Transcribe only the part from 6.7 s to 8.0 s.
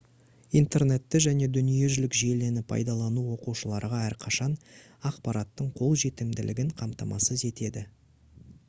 қамтамасыз етеді